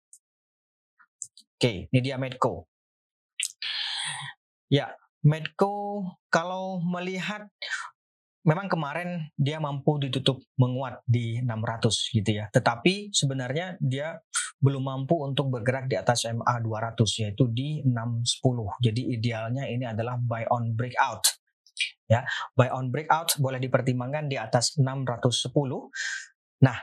Oke, 1.56 1.88
ini 1.90 2.00
dia 2.04 2.21
Medco. 2.21 2.68
Ya, 4.71 4.92
Medco 5.25 6.04
kalau 6.30 6.78
melihat 6.83 7.49
memang 8.47 8.71
kemarin 8.71 9.26
dia 9.35 9.59
mampu 9.59 9.99
ditutup 9.99 10.38
menguat 10.54 11.02
di 11.02 11.42
600 11.42 12.14
gitu 12.14 12.30
ya. 12.30 12.47
Tetapi 12.54 13.11
sebenarnya 13.11 13.75
dia 13.83 14.23
belum 14.62 14.87
mampu 14.87 15.18
untuk 15.18 15.50
bergerak 15.50 15.90
di 15.90 15.99
atas 15.99 16.25
MA 16.30 16.62
200 16.62 17.23
yaitu 17.26 17.50
di 17.50 17.83
610. 17.83 18.78
Jadi 18.78 19.02
idealnya 19.18 19.66
ini 19.66 19.85
adalah 19.85 20.14
buy 20.16 20.47
on 20.54 20.78
breakout. 20.78 21.26
Ya, 22.06 22.23
buy 22.54 22.71
on 22.71 22.95
breakout 22.95 23.35
boleh 23.42 23.59
dipertimbangkan 23.59 24.30
di 24.30 24.38
atas 24.38 24.78
610. 24.78 25.90
Nah, 26.62 26.78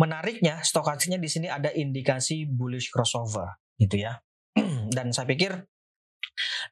menariknya 0.00 0.64
stokastiknya 0.64 1.20
di 1.20 1.28
sini 1.28 1.52
ada 1.52 1.68
indikasi 1.68 2.48
bullish 2.48 2.88
crossover 2.88 3.60
gitu 3.76 4.00
ya. 4.00 4.16
Dan 4.96 5.12
saya 5.12 5.28
pikir 5.28 5.52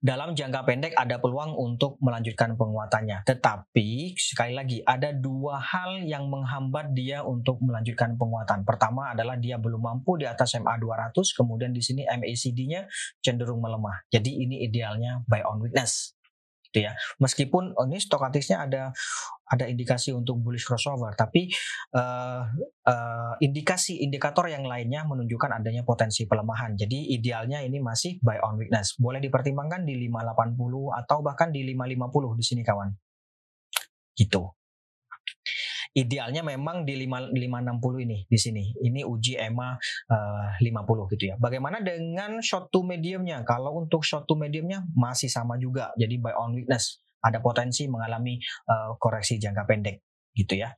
dalam 0.00 0.32
jangka 0.32 0.64
pendek 0.64 0.92
ada 0.96 1.20
peluang 1.20 1.52
untuk 1.52 2.00
melanjutkan 2.00 2.56
penguatannya. 2.56 3.28
Tetapi 3.28 4.16
sekali 4.16 4.56
lagi 4.56 4.80
ada 4.80 5.12
dua 5.12 5.60
hal 5.60 6.08
yang 6.08 6.32
menghambat 6.32 6.96
dia 6.96 7.20
untuk 7.20 7.60
melanjutkan 7.60 8.16
penguatan. 8.16 8.64
Pertama 8.64 9.12
adalah 9.12 9.36
dia 9.36 9.60
belum 9.60 9.84
mampu 9.84 10.16
di 10.16 10.24
atas 10.24 10.56
MA 10.56 10.80
200, 10.80 11.12
kemudian 11.36 11.76
di 11.76 11.84
sini 11.84 12.08
MACD-nya 12.08 12.88
cenderung 13.20 13.60
melemah. 13.60 14.08
Jadi 14.08 14.40
ini 14.40 14.64
idealnya 14.64 15.20
buy 15.28 15.44
on 15.44 15.60
weakness 15.60 16.17
gitu 16.68 16.84
ya. 16.84 16.92
Meskipun 17.18 17.72
oh, 17.74 17.86
ini 17.88 17.98
stokastiknya 17.98 18.68
ada 18.68 18.82
ada 19.48 19.64
indikasi 19.64 20.12
untuk 20.12 20.44
bullish 20.44 20.68
crossover, 20.68 21.16
tapi 21.16 21.48
uh, 21.96 22.44
uh, 22.84 23.32
indikasi 23.40 24.04
indikator 24.04 24.44
yang 24.52 24.68
lainnya 24.68 25.08
menunjukkan 25.08 25.64
adanya 25.64 25.82
potensi 25.88 26.28
pelemahan. 26.28 26.76
Jadi 26.76 27.16
idealnya 27.16 27.64
ini 27.64 27.80
masih 27.80 28.20
buy 28.20 28.36
on 28.44 28.60
weakness. 28.60 29.00
Boleh 29.00 29.24
dipertimbangkan 29.24 29.88
di 29.88 29.96
580 30.12 31.00
atau 31.04 31.18
bahkan 31.24 31.48
di 31.48 31.64
550 31.64 32.38
di 32.40 32.44
sini 32.44 32.60
kawan. 32.60 32.92
Gitu 34.12 34.57
idealnya 35.96 36.44
memang 36.44 36.84
di 36.84 36.96
5, 37.06 37.32
560 37.32 38.04
ini 38.04 38.18
di 38.28 38.38
sini. 38.38 38.64
Ini 38.84 39.04
uji 39.04 39.38
EMA 39.38 39.68
uh, 40.10 40.48
50 40.60 41.12
gitu 41.14 41.24
ya. 41.30 41.34
Bagaimana 41.40 41.80
dengan 41.80 42.40
short 42.44 42.68
to 42.68 42.84
mediumnya? 42.84 43.44
Kalau 43.46 43.76
untuk 43.78 44.04
short 44.04 44.28
to 44.28 44.36
mediumnya 44.36 44.84
masih 44.92 45.30
sama 45.30 45.56
juga. 45.56 45.92
Jadi 45.96 46.20
buy 46.20 46.34
on 46.36 46.56
weakness 46.56 47.00
ada 47.22 47.42
potensi 47.42 47.90
mengalami 47.90 48.38
uh, 48.70 48.94
koreksi 48.98 49.42
jangka 49.42 49.66
pendek 49.66 50.02
gitu 50.38 50.54
ya. 50.54 50.74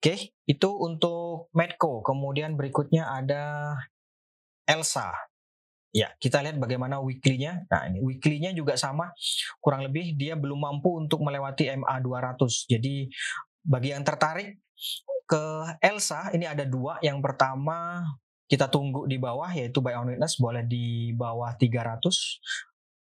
Oke, 0.00 0.32
itu 0.48 0.70
untuk 0.80 1.52
Medco. 1.52 2.00
Kemudian 2.00 2.56
berikutnya 2.56 3.12
ada 3.12 3.76
Elsa. 4.64 5.12
Ya, 5.90 6.14
kita 6.22 6.40
lihat 6.40 6.56
bagaimana 6.56 7.02
weekly-nya. 7.02 7.68
Nah, 7.68 7.90
ini 7.90 8.00
weekly-nya 8.00 8.56
juga 8.56 8.80
sama. 8.80 9.12
Kurang 9.60 9.84
lebih 9.84 10.16
dia 10.16 10.38
belum 10.40 10.56
mampu 10.56 10.96
untuk 10.96 11.20
melewati 11.20 11.68
MA 11.76 12.00
200. 12.00 12.70
Jadi 12.70 13.10
bagi 13.64 13.92
yang 13.92 14.04
tertarik 14.04 14.60
ke 15.28 15.44
Elsa, 15.78 16.32
ini 16.34 16.48
ada 16.48 16.66
dua. 16.66 16.98
Yang 17.04 17.22
pertama 17.22 18.02
kita 18.50 18.66
tunggu 18.66 19.06
di 19.06 19.20
bawah 19.20 19.46
yaitu 19.54 19.78
buy 19.78 19.94
on 19.94 20.10
witness 20.10 20.42
boleh 20.42 20.66
di 20.66 21.14
bawah 21.14 21.54
300 21.54 22.02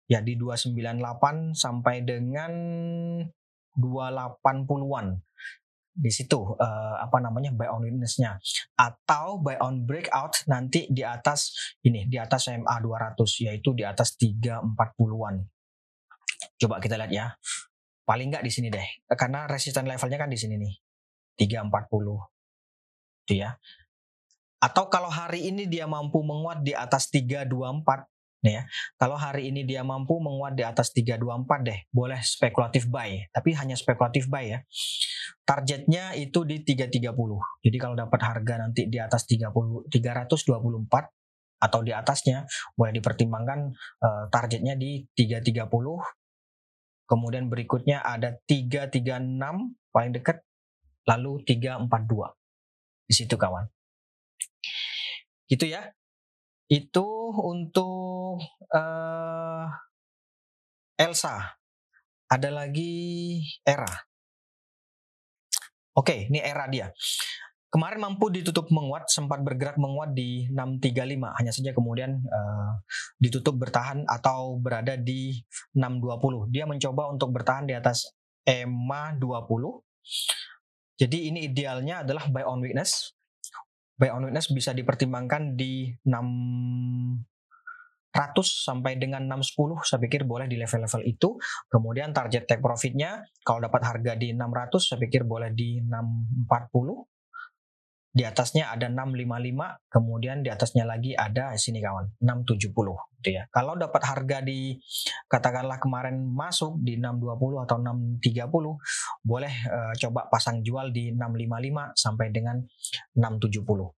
ya 0.09 0.17
di 0.25 0.33
298 0.33 1.53
sampai 1.53 2.01
dengan 2.01 2.51
280-an 3.77 5.13
di 5.97 6.13
situ 6.13 6.57
uh, 6.57 6.95
apa 6.97 7.21
namanya 7.21 7.53
buy 7.53 7.69
on 7.69 7.85
witnessnya. 7.85 8.41
Atau 8.73 9.45
buy 9.45 9.61
on 9.61 9.85
breakout 9.85 10.41
nanti 10.49 10.89
di 10.89 11.05
atas 11.05 11.53
ini 11.85 12.09
di 12.09 12.17
atas 12.17 12.49
MA 12.49 12.81
200 12.81 13.45
yaitu 13.45 13.77
di 13.77 13.85
atas 13.85 14.17
340-an 14.17 15.45
coba 16.57 16.81
kita 16.81 16.97
lihat 16.97 17.11
ya 17.13 17.27
Paling 18.07 18.31
nggak 18.31 18.45
di 18.47 18.51
sini 18.55 18.71
deh. 18.71 18.87
Karena 19.11 19.43
resisten 19.51 19.83
levelnya 19.83 20.15
kan 20.15 20.31
di 20.31 20.39
sini 20.39 20.55
nih. 20.55 20.73
340. 21.35 22.23
Itu 23.27 23.33
ya. 23.35 23.59
Atau 24.63 24.87
kalau 24.87 25.11
hari 25.11 25.51
ini 25.51 25.67
dia 25.67 25.85
mampu 25.85 26.23
menguat 26.23 26.63
di 26.63 26.71
atas 26.71 27.11
324 27.11 28.07
nih 28.47 28.53
ya. 28.57 28.63
Kalau 28.95 29.19
hari 29.19 29.51
ini 29.51 29.67
dia 29.67 29.83
mampu 29.83 30.17
menguat 30.23 30.55
di 30.55 30.63
atas 30.63 30.95
324 30.95 31.67
deh, 31.67 31.79
boleh 31.91 32.17
spekulatif 32.23 32.87
buy, 32.87 33.27
tapi 33.35 33.53
hanya 33.53 33.75
spekulatif 33.75 34.31
buy 34.31 34.55
ya. 34.55 34.59
Targetnya 35.43 36.15
itu 36.15 36.47
di 36.47 36.63
330. 36.63 37.11
Jadi 37.61 37.77
kalau 37.77 37.93
dapat 37.99 38.19
harga 38.23 38.53
nanti 38.63 38.87
di 38.87 38.97
atas 38.97 39.27
30 39.27 39.91
324 39.91 40.47
atau 41.57 41.81
di 41.81 41.89
atasnya 41.89 42.45
boleh 42.77 42.93
dipertimbangkan 43.01 43.59
uh, 44.05 44.23
targetnya 44.29 44.77
di 44.77 45.01
330 45.17 45.65
Kemudian 47.07 47.47
berikutnya 47.47 48.03
ada 48.03 48.35
336 48.43 48.99
paling 49.95 50.11
dekat, 50.11 50.43
lalu 51.07 51.39
342. 51.47 51.87
Di 53.07 53.13
situ 53.15 53.39
kawan. 53.39 53.63
Gitu 55.47 55.71
ya. 55.71 55.87
Itu 56.67 57.31
untuk 57.31 58.43
uh, 58.75 59.65
Elsa. 60.99 61.55
Ada 62.27 62.51
lagi 62.51 63.39
Era. 63.63 64.07
Oke, 65.97 66.29
ini 66.29 66.37
era 66.37 66.69
dia. 66.69 66.93
Kemarin 67.67 67.99
mampu 67.99 68.31
ditutup 68.31 68.71
menguat, 68.71 69.11
sempat 69.11 69.43
bergerak 69.43 69.75
menguat 69.75 70.15
di 70.15 70.47
635, 70.55 71.35
hanya 71.35 71.51
saja 71.51 71.75
kemudian 71.75 72.23
uh, 72.23 72.79
ditutup 73.19 73.59
bertahan 73.59 74.07
atau 74.07 74.55
berada 74.55 74.95
di 74.95 75.35
620. 75.75 76.47
Dia 76.47 76.63
mencoba 76.63 77.11
untuk 77.11 77.35
bertahan 77.35 77.67
di 77.67 77.75
atas 77.75 78.15
EMA 78.47 79.19
20. 79.19 79.83
Jadi 80.95 81.27
ini 81.27 81.43
idealnya 81.43 82.07
adalah 82.07 82.31
buy 82.31 82.47
on 82.47 82.63
weakness. 82.63 83.11
Buy 83.99 84.15
on 84.15 84.31
weakness 84.31 84.47
bisa 84.47 84.71
dipertimbangkan 84.71 85.59
di 85.59 85.91
600 86.07 87.19
sampai 88.47 88.95
dengan 88.95 89.27
610 89.27 89.83
saya 89.83 89.99
pikir 90.07 90.23
boleh 90.23 90.47
di 90.47 90.55
level-level 90.55 91.03
itu. 91.03 91.35
Kemudian 91.67 92.15
target 92.15 92.47
take 92.47 92.63
profitnya 92.63 93.27
kalau 93.43 93.59
dapat 93.59 93.83
harga 93.83 94.15
di 94.15 94.31
600 94.31 94.71
saya 94.79 95.03
pikir 95.03 95.27
boleh 95.27 95.51
di 95.51 95.83
640 95.83 97.16
di 98.17 98.25
atasnya 98.25 98.73
ada 98.73 98.89
655, 98.89 99.93
kemudian 99.93 100.41
di 100.41 100.49
atasnya 100.49 100.89
lagi 100.89 101.13
ada 101.13 101.53
sini 101.53 101.77
kawan, 101.77 102.17
670 102.17 102.73
gitu 103.21 103.29
ya. 103.29 103.45
Kalau 103.53 103.77
dapat 103.77 104.01
harga 104.01 104.41
di 104.41 104.73
katakanlah 105.29 105.77
kemarin 105.77 106.25
masuk 106.25 106.81
di 106.81 106.97
620 106.97 107.61
atau 107.69 107.77
630, 107.77 109.21
boleh 109.21 109.53
uh, 109.69 109.93
coba 110.01 110.25
pasang 110.33 110.65
jual 110.65 110.89
di 110.89 111.13
655 111.13 111.93
sampai 111.93 112.33
dengan 112.33 112.57
670. 113.13 113.93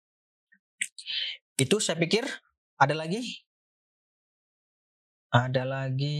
Itu 1.54 1.78
saya 1.78 1.94
pikir 2.02 2.26
ada 2.74 2.98
lagi 2.98 3.22
ada 5.30 5.62
lagi 5.62 6.18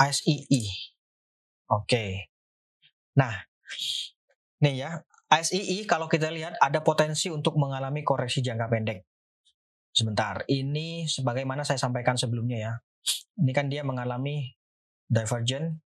ASII. 0.00 0.64
Oke. 1.68 2.32
Nah, 3.18 3.34
nih 4.62 4.86
ya, 4.86 4.90
ASII 5.28 5.84
kalau 5.84 6.08
kita 6.08 6.32
lihat 6.32 6.56
ada 6.56 6.80
potensi 6.80 7.28
untuk 7.28 7.60
mengalami 7.60 8.00
koreksi 8.00 8.40
jangka 8.40 8.66
pendek. 8.68 9.04
Sebentar, 9.92 10.46
ini 10.48 11.04
sebagaimana 11.04 11.66
saya 11.66 11.76
sampaikan 11.76 12.14
sebelumnya 12.14 12.58
ya. 12.58 12.72
Ini 13.40 13.52
kan 13.52 13.66
dia 13.68 13.84
mengalami 13.84 14.52
divergent. 15.08 15.80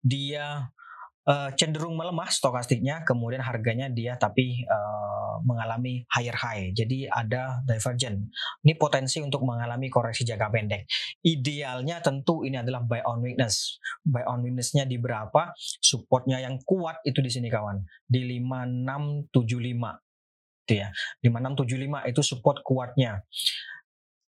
Dia 0.00 0.70
uh, 1.26 1.50
cenderung 1.58 1.98
melemah 1.98 2.30
stokastiknya, 2.30 3.02
kemudian 3.02 3.42
harganya 3.42 3.90
dia 3.90 4.14
tapi 4.14 4.62
uh, 4.62 5.25
mengalami 5.44 6.06
higher 6.08 6.34
high. 6.36 6.72
Jadi 6.72 7.10
ada 7.10 7.60
divergent. 7.66 8.30
Ini 8.62 8.78
potensi 8.78 9.20
untuk 9.20 9.42
mengalami 9.42 9.90
koreksi 9.90 10.22
jangka 10.24 10.48
pendek. 10.48 10.88
Idealnya 11.20 12.00
tentu 12.00 12.46
ini 12.46 12.60
adalah 12.60 12.86
buy 12.86 13.02
on 13.04 13.20
weakness. 13.20 13.76
Buy 14.06 14.24
on 14.24 14.40
weaknessnya 14.46 14.86
di 14.88 14.96
berapa? 14.96 15.52
Supportnya 15.58 16.40
yang 16.40 16.62
kuat 16.64 17.02
itu 17.04 17.20
di 17.20 17.28
sini 17.28 17.50
kawan, 17.50 17.82
di 18.06 18.24
5675 18.40 20.06
itu 20.66 20.82
ya. 20.82 20.90
5675 21.22 22.10
itu 22.10 22.20
support 22.26 22.58
kuatnya. 22.66 23.22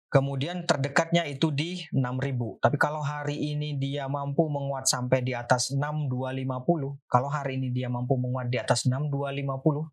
Kemudian 0.08 0.64
terdekatnya 0.64 1.28
itu 1.28 1.52
di 1.52 1.84
6000. 1.92 2.64
Tapi 2.64 2.80
kalau 2.80 3.04
hari 3.04 3.36
ini 3.36 3.76
dia 3.76 4.08
mampu 4.08 4.48
menguat 4.48 4.88
sampai 4.88 5.20
di 5.20 5.36
atas 5.36 5.76
6250, 5.76 7.12
kalau 7.12 7.28
hari 7.28 7.60
ini 7.60 7.76
dia 7.76 7.92
mampu 7.92 8.16
menguat 8.16 8.48
di 8.48 8.56
atas 8.56 8.88
6250, 8.88 9.92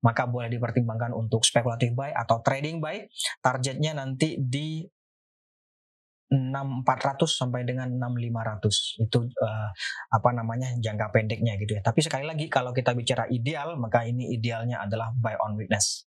maka 0.00 0.24
boleh 0.24 0.48
dipertimbangkan 0.48 1.12
untuk 1.12 1.44
spekulatif 1.44 1.92
buy 1.92 2.16
atau 2.16 2.40
trading 2.40 2.80
buy. 2.80 3.04
Targetnya 3.44 3.92
nanti 3.92 4.40
di 4.40 4.88
6400 6.32 7.28
sampai 7.28 7.68
dengan 7.68 7.92
6500 7.92 9.04
itu 9.04 9.18
uh, 9.36 9.68
apa 10.16 10.30
namanya 10.32 10.72
jangka 10.80 11.12
pendeknya 11.12 11.60
gitu 11.60 11.76
ya. 11.76 11.84
Tapi 11.84 12.00
sekali 12.00 12.24
lagi 12.24 12.48
kalau 12.48 12.72
kita 12.72 12.96
bicara 12.96 13.28
ideal 13.28 13.76
maka 13.76 14.08
ini 14.08 14.32
idealnya 14.32 14.80
adalah 14.80 15.12
buy 15.12 15.36
on 15.44 15.60
weakness. 15.60 16.08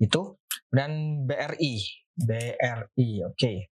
Itu 0.00 0.40
dan 0.72 1.20
BRI 1.28 2.05
BRI, 2.16 3.10
oke. 3.28 3.36
Okay. 3.36 3.68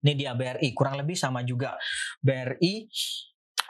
Ini 0.00 0.12
dia 0.16 0.32
BRI, 0.32 0.72
kurang 0.72 0.96
lebih 0.96 1.12
sama 1.12 1.44
juga. 1.44 1.76
BRI 2.24 2.88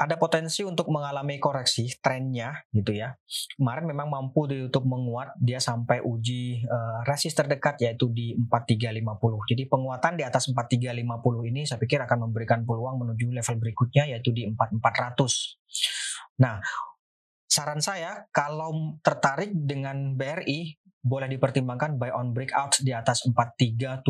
ada 0.00 0.16
potensi 0.16 0.64
untuk 0.64 0.88
mengalami 0.88 1.36
koreksi 1.36 1.84
trennya 2.00 2.56
gitu 2.72 2.96
ya. 2.96 3.12
Kemarin 3.60 3.84
memang 3.84 4.08
mampu 4.08 4.48
ditutup 4.48 4.88
menguat, 4.88 5.36
dia 5.36 5.60
sampai 5.60 6.00
uji 6.00 6.64
uh, 6.64 7.04
resist 7.04 7.36
terdekat 7.36 7.76
yaitu 7.84 8.08
di 8.08 8.32
4350. 8.48 9.52
Jadi 9.52 9.62
penguatan 9.68 10.16
di 10.16 10.24
atas 10.24 10.48
4350 10.48 11.50
ini 11.52 11.68
saya 11.68 11.76
pikir 11.76 12.00
akan 12.08 12.32
memberikan 12.32 12.64
peluang 12.64 12.96
menuju 12.96 13.28
level 13.28 13.56
berikutnya 13.60 14.08
yaitu 14.08 14.32
di 14.32 14.48
4400. 14.48 16.40
Nah, 16.40 16.64
saran 17.50 17.82
saya 17.82 18.30
kalau 18.30 18.94
tertarik 19.02 19.50
dengan 19.50 20.14
BRI 20.14 20.78
boleh 21.00 21.32
dipertimbangkan 21.32 21.96
buy 21.96 22.12
on 22.12 22.36
breakout 22.36 22.84
di 22.84 22.92
atas 22.92 23.24
4370. 23.26 24.04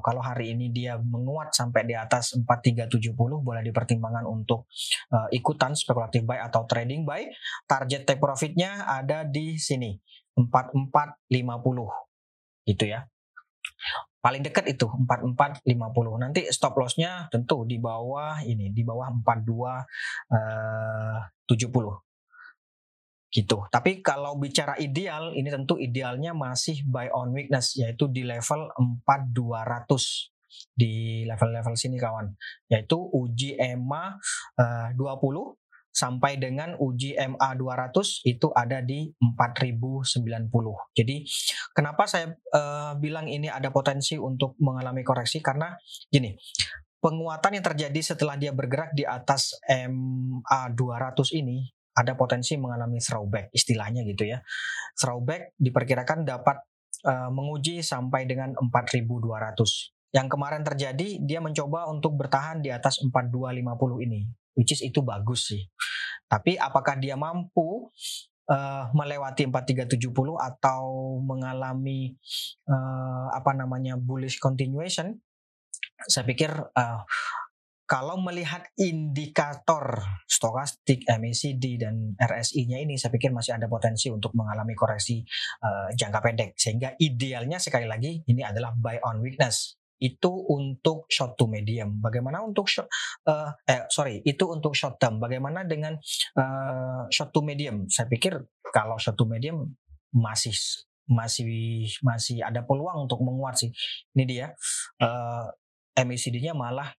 Kalau 0.00 0.22
hari 0.22 0.54
ini 0.54 0.70
dia 0.70 0.94
menguat 0.96 1.50
sampai 1.50 1.82
di 1.84 1.98
atas 1.98 2.38
4370 2.38 3.42
boleh 3.42 3.62
dipertimbangkan 3.66 4.22
untuk 4.24 4.70
uh, 5.10 5.26
ikutan 5.34 5.74
spekulatif 5.74 6.22
buy 6.22 6.38
atau 6.40 6.64
trading 6.64 7.02
buy. 7.02 7.26
Target 7.66 8.06
take 8.06 8.22
profitnya 8.22 8.86
ada 8.86 9.26
di 9.26 9.58
sini 9.58 9.98
4450 10.38 12.70
itu 12.70 12.86
ya. 12.86 13.02
Paling 14.22 14.46
dekat 14.46 14.70
itu 14.70 14.86
4450. 14.86 15.66
Nanti 16.22 16.46
stop 16.54 16.78
lossnya 16.78 17.26
tentu 17.34 17.66
di 17.66 17.82
bawah 17.82 18.38
ini, 18.46 18.70
di 18.70 18.86
bawah 18.86 19.10
4270 19.26 22.07
gitu. 23.38 23.62
Tapi 23.70 24.02
kalau 24.02 24.34
bicara 24.34 24.74
ideal, 24.82 25.30
ini 25.30 25.46
tentu 25.46 25.78
idealnya 25.78 26.34
masih 26.34 26.82
buy 26.82 27.06
on 27.14 27.30
weakness 27.30 27.78
yaitu 27.78 28.10
di 28.10 28.26
level 28.26 28.66
4200 29.06 30.34
di 30.74 31.22
level-level 31.28 31.74
sini 31.78 32.00
kawan, 32.00 32.34
yaitu 32.66 32.98
uji 32.98 33.54
EMA 33.54 34.18
uh, 34.58 34.88
20 34.96 35.54
sampai 35.88 36.38
dengan 36.38 36.78
uji 36.78 37.18
MA 37.18 37.58
200 37.58 38.22
itu 38.22 38.48
ada 38.54 38.78
di 38.78 39.10
4090. 39.18 40.94
Jadi 40.94 41.16
kenapa 41.74 42.06
saya 42.06 42.38
uh, 42.54 42.94
bilang 42.96 43.26
ini 43.26 43.50
ada 43.50 43.74
potensi 43.74 44.14
untuk 44.14 44.54
mengalami 44.62 45.02
koreksi 45.02 45.42
karena 45.42 45.74
gini, 46.06 46.38
penguatan 47.02 47.58
yang 47.58 47.66
terjadi 47.66 48.00
setelah 48.14 48.38
dia 48.38 48.54
bergerak 48.54 48.94
di 48.94 49.02
atas 49.02 49.58
MA 49.66 50.60
200 50.70 51.34
ini 51.34 51.66
ada 51.98 52.14
potensi 52.14 52.54
mengalami 52.54 53.02
throwback 53.02 53.50
istilahnya 53.50 54.06
gitu 54.06 54.30
ya. 54.30 54.38
Throwback 54.94 55.58
diperkirakan 55.58 56.22
dapat 56.22 56.62
uh, 57.02 57.30
menguji 57.34 57.82
sampai 57.82 58.30
dengan 58.30 58.54
4200. 58.54 60.14
Yang 60.14 60.28
kemarin 60.30 60.62
terjadi 60.64 61.20
dia 61.20 61.42
mencoba 61.42 61.90
untuk 61.90 62.14
bertahan 62.14 62.62
di 62.62 62.70
atas 62.70 63.02
4250 63.02 64.06
ini, 64.06 64.24
which 64.56 64.72
is 64.72 64.80
itu 64.80 65.02
bagus 65.02 65.50
sih. 65.52 65.66
Tapi 66.30 66.56
apakah 66.56 66.96
dia 66.96 67.18
mampu 67.18 67.90
uh, 68.48 68.84
melewati 68.96 69.44
4370 69.48 70.08
atau 70.38 70.82
mengalami 71.20 72.16
uh, 72.68 73.26
apa 73.36 73.52
namanya 73.52 74.00
bullish 74.00 74.40
continuation? 74.40 75.18
Saya 76.08 76.24
pikir 76.24 76.50
uh, 76.56 77.00
kalau 77.88 78.20
melihat 78.20 78.68
indikator 78.76 80.04
stokastik, 80.28 81.08
MACD 81.08 81.80
dan 81.80 82.12
RSI-nya 82.20 82.84
ini 82.84 83.00
saya 83.00 83.08
pikir 83.08 83.32
masih 83.32 83.56
ada 83.56 83.64
potensi 83.64 84.12
untuk 84.12 84.36
mengalami 84.36 84.76
koreksi 84.76 85.24
uh, 85.64 85.88
jangka 85.96 86.20
pendek 86.20 86.52
sehingga 86.60 86.92
idealnya 87.00 87.56
sekali 87.56 87.88
lagi 87.88 88.20
ini 88.28 88.44
adalah 88.44 88.76
buy 88.76 89.00
on 89.08 89.24
weakness 89.24 89.80
itu 89.98 90.30
untuk 90.52 91.08
short 91.08 91.34
to 91.40 91.48
medium. 91.48 91.96
Bagaimana 91.98 92.44
untuk 92.44 92.68
short, 92.68 92.92
uh, 93.24 93.50
eh 93.64 93.88
sorry 93.88 94.20
itu 94.22 94.44
untuk 94.46 94.76
short 94.76 95.00
term. 95.00 95.16
Bagaimana 95.18 95.64
dengan 95.64 95.96
uh, 96.36 97.08
short 97.08 97.32
to 97.32 97.40
medium? 97.40 97.88
Saya 97.88 98.06
pikir 98.06 98.36
kalau 98.68 99.00
short 99.00 99.16
to 99.16 99.24
medium 99.24 99.74
masih 100.12 100.52
masih 101.08 101.88
masih 102.04 102.44
ada 102.44 102.62
peluang 102.68 103.08
untuk 103.08 103.24
menguat 103.24 103.58
sih. 103.64 103.72
Ini 104.12 104.24
dia 104.28 104.46
uh, 105.00 105.48
MACD-nya 105.98 106.52
malah 106.52 106.92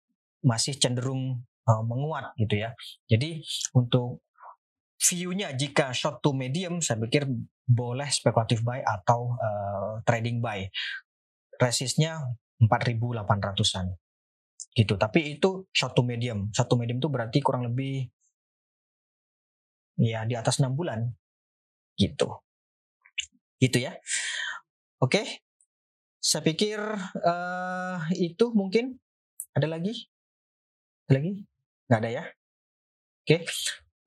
masih 0.43 0.75
cenderung 0.79 1.43
uh, 1.67 1.83
menguat 1.83 2.33
gitu 2.39 2.59
ya. 2.59 2.73
Jadi 3.05 3.43
untuk 3.75 4.23
view-nya 4.99 5.55
jika 5.55 5.95
short 5.95 6.19
to 6.19 6.35
medium 6.35 6.83
saya 6.83 6.99
pikir 6.99 7.23
boleh 7.69 8.09
spekulatif 8.11 8.65
buy 8.65 8.83
atau 8.83 9.37
uh, 9.37 10.01
trading 10.03 10.43
buy. 10.43 10.67
Resistnya 11.59 12.23
4.800-an 12.59 13.95
gitu. 14.75 14.95
Tapi 14.95 15.39
itu 15.39 15.67
short 15.71 15.95
to 15.95 16.03
medium. 16.03 16.51
Short 16.55 16.67
to 16.67 16.75
medium 16.75 16.99
itu 16.99 17.09
berarti 17.11 17.39
kurang 17.43 17.67
lebih 17.67 18.07
ya 19.99 20.23
di 20.23 20.35
atas 20.39 20.63
6 20.63 20.71
bulan 20.75 21.03
gitu. 21.99 22.39
Gitu 23.59 23.77
ya. 23.83 23.95
Oke. 25.03 25.43
Saya 26.19 26.43
pikir 26.43 26.79
uh, 27.23 28.03
itu 28.11 28.51
mungkin 28.51 28.99
ada 29.55 29.71
lagi 29.71 30.11
lagi? 31.11 31.45
Nggak 31.89 31.99
ada 32.05 32.09
ya? 32.09 32.23
Oke. 33.25 33.45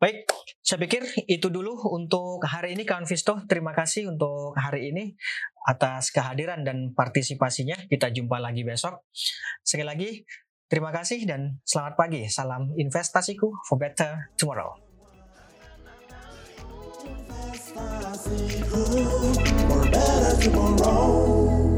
Baik, 0.03 0.27
saya 0.59 0.83
pikir 0.83 1.07
itu 1.31 1.47
dulu 1.47 1.79
untuk 1.95 2.43
hari 2.43 2.75
ini 2.75 2.83
kawan 2.83 3.07
Visto. 3.07 3.39
Terima 3.47 3.71
kasih 3.71 4.11
untuk 4.11 4.51
hari 4.59 4.91
ini 4.91 5.15
atas 5.63 6.11
kehadiran 6.11 6.67
dan 6.67 6.91
partisipasinya. 6.91 7.87
Kita 7.87 8.11
jumpa 8.11 8.43
lagi 8.43 8.67
besok. 8.67 9.07
Sekali 9.63 9.87
lagi, 9.87 10.11
terima 10.67 10.91
kasih 10.91 11.23
dan 11.23 11.63
selamat 11.63 11.95
pagi. 11.95 12.27
Salam 12.27 12.75
investasiku 12.75 13.47
for 13.63 13.79
better 13.79 14.35
tomorrow. 14.35 14.75
For 19.71 19.83
better 19.87 20.35
tomorrow. 20.43 21.72